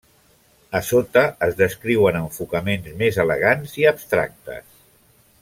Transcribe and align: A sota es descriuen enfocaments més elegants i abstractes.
A 0.77 0.79
sota 0.87 1.21
es 1.47 1.59
descriuen 1.59 2.17
enfocaments 2.21 2.97
més 3.03 3.21
elegants 3.27 3.77
i 3.83 3.87
abstractes. 3.93 4.67